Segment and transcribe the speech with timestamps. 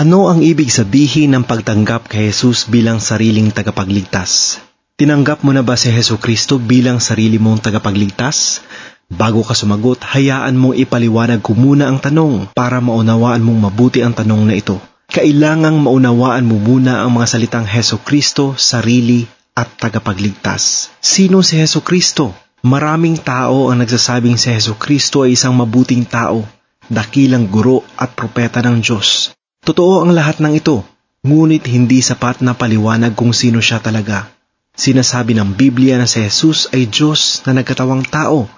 [0.00, 4.56] Ano ang ibig sabihin ng pagtanggap kay Jesus bilang sariling tagapagligtas?
[4.96, 8.64] Tinanggap mo na ba si Heso Kristo bilang sarili mong tagapagligtas?
[9.12, 14.16] Bago ka sumagot, hayaan mong ipaliwanag ko muna ang tanong para maunawaan mong mabuti ang
[14.16, 14.80] tanong na ito.
[15.12, 20.96] Kailangang maunawaan mo muna ang mga salitang Heso Kristo, sarili at tagapagligtas.
[21.04, 22.32] Sino si Heso Kristo?
[22.64, 26.48] Maraming tao ang nagsasabing si Heso Kristo ay isang mabuting tao,
[26.88, 29.36] dakilang guro at propeta ng Diyos.
[29.60, 30.80] Totoo ang lahat ng ito,
[31.20, 34.32] ngunit hindi sapat na paliwanag kung sino siya talaga.
[34.72, 38.48] Sinasabi ng Biblia na si Jesus ay Diyos na nagkatawang tao.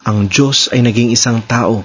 [0.00, 1.84] Ang Diyos ay naging isang tao.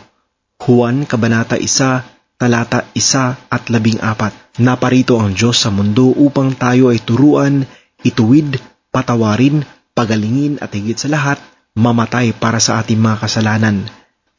[0.55, 4.63] Juan Kabanata 1, talata 1 at 14.
[4.63, 7.67] Naparito ang Diyos sa mundo upang tayo ay turuan,
[8.07, 8.55] ituwid,
[8.87, 11.43] patawarin, pagalingin at higit sa lahat,
[11.75, 13.83] mamatay para sa ating mga kasalanan.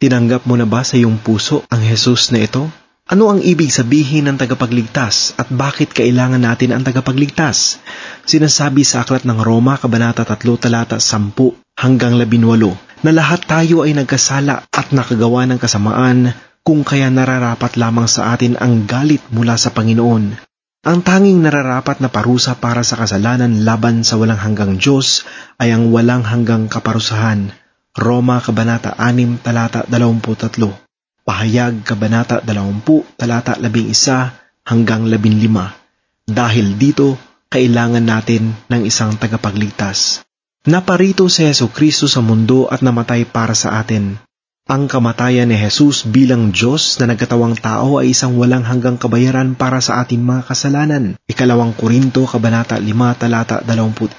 [0.00, 2.72] Tinanggap mo na ba sa iyong puso ang Jesus na ito?
[3.12, 7.82] Ano ang ibig sabihin ng tagapagligtas at bakit kailangan natin ang tagapagligtas?
[8.24, 11.34] Sinasabi sa aklat ng Roma, Kabanata 3, talata 10
[11.82, 16.30] hanggang 18 na lahat tayo ay nagkasala at nakagawa ng kasamaan
[16.62, 20.38] kung kaya nararapat lamang sa atin ang galit mula sa Panginoon.
[20.86, 25.26] Ang tanging nararapat na parusa para sa kasalanan laban sa walang hanggang Diyos
[25.58, 27.50] ay ang walang hanggang kaparusahan.
[27.98, 30.91] Roma Kabanata 6, talata 23
[31.22, 32.82] Pahayag Kabanata 20,
[33.14, 36.26] talata 11 hanggang 15.
[36.26, 37.14] Dahil dito,
[37.46, 40.26] kailangan natin ng isang tagapagligtas.
[40.66, 44.18] Naparito si Yeso Kristo sa mundo at namatay para sa atin.
[44.66, 49.82] Ang kamatayan ni Jesus bilang Diyos na nagkatawang tao ay isang walang hanggang kabayaran para
[49.82, 51.18] sa ating mga kasalanan.
[51.26, 52.86] Ikalawang Korinto, Kabanata 5,
[53.18, 54.10] talata 21.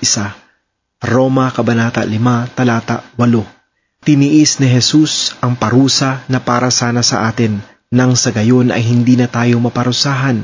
[1.03, 3.62] Roma, Kabanata 5, talata 8.
[4.03, 9.15] Tiniis ni Jesus ang parusa na para sana sa atin nang sa gayon ay hindi
[9.15, 10.43] na tayo maparusahan.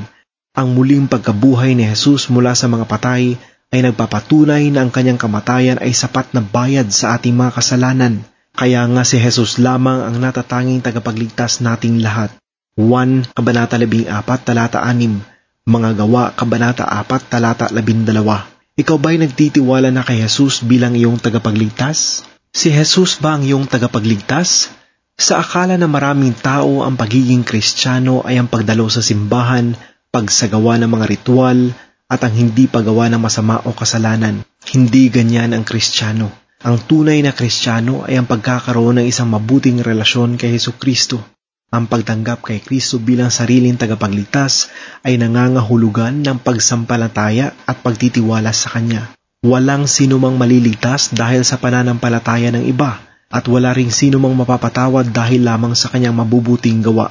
[0.56, 3.36] Ang muling pagkabuhay ni Jesus mula sa mga patay
[3.68, 8.24] ay nagpapatunay na ang kanyang kamatayan ay sapat na bayad sa ating mga kasalanan.
[8.56, 12.32] Kaya nga si Jesus lamang ang natatanging tagapagligtas nating lahat.
[12.80, 14.08] 1 Kabanata 14
[14.40, 18.08] Talata 6 Mga Gawa Kabanata 4 Talata 12
[18.80, 22.29] Ikaw ba'y nagtitiwala na kay Jesus bilang iyong tagapagligtas?
[22.50, 24.74] Si Jesus ba ang iyong tagapagligtas?
[25.14, 29.78] Sa akala na maraming tao ang pagiging kristyano ay ang pagdalo sa simbahan,
[30.10, 31.70] pagsagawa ng mga ritual,
[32.10, 34.42] at ang hindi paggawa ng masama o kasalanan.
[34.66, 36.34] Hindi ganyan ang kristyano.
[36.66, 41.22] Ang tunay na kristyano ay ang pagkakaroon ng isang mabuting relasyon kay Heso Kristo.
[41.70, 44.74] Ang pagtanggap kay Kristo bilang sariling tagapagligtas
[45.06, 49.19] ay nangangahulugan ng pagsampalataya at pagtitiwala sa Kanya.
[49.40, 53.00] Walang sinumang maliligtas dahil sa pananampalataya ng iba
[53.32, 57.08] at wala ring sinumang mapapatawad dahil lamang sa kanyang mabubuting gawa.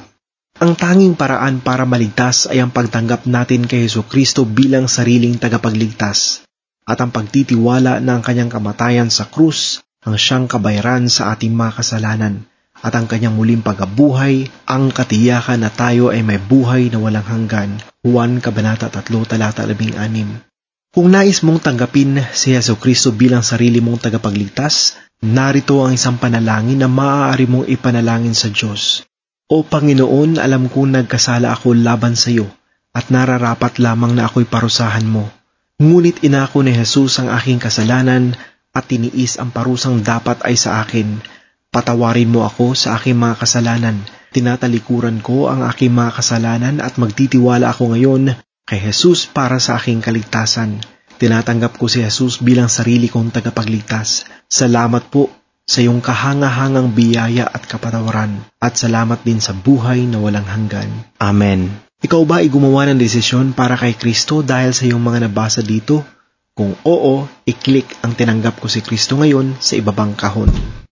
[0.62, 6.46] Ang tanging paraan para maligtas ay ang pagtanggap natin kay Heso Kristo bilang sariling tagapagligtas
[6.86, 11.82] at ang pagtitiwala na ang kanyang kamatayan sa krus ang siyang kabayaran sa ating mga
[11.82, 12.46] kasalanan
[12.78, 17.82] at ang kanyang muling pagabuhay ang katiyakan na tayo ay may buhay na walang hanggan.
[18.06, 20.49] Juan Kabanata 3, talata 16
[20.90, 26.82] kung nais mong tanggapin si Yeso Kristo bilang sarili mong tagapagligtas, narito ang isang panalangin
[26.82, 29.06] na maaari mong ipanalangin sa Diyos.
[29.46, 32.50] O Panginoon, alam kong nagkasala ako laban sa iyo
[32.90, 35.30] at nararapat lamang na ako'y parusahan mo.
[35.78, 38.34] Ngunit inako ni Jesus ang aking kasalanan
[38.74, 41.22] at tiniis ang parusang dapat ay sa akin.
[41.70, 44.02] Patawarin mo ako sa aking mga kasalanan.
[44.34, 48.34] Tinatalikuran ko ang aking mga kasalanan at magtitiwala ako ngayon
[48.70, 50.78] kay Jesus para sa aking kaligtasan.
[51.18, 54.30] Tinatanggap ko si Jesus bilang sarili kong tagapagligtas.
[54.46, 55.26] Salamat po
[55.66, 60.86] sa iyong kahangahangang biyaya at kapatawaran at salamat din sa buhay na walang hanggan.
[61.18, 61.66] Amen.
[62.00, 66.06] Ikaw ba ay gumawa ng desisyon para kay Kristo dahil sa iyong mga nabasa dito?
[66.54, 70.80] Kung oo, i-click ang tinanggap ko si Kristo ngayon sa ibabang kahon.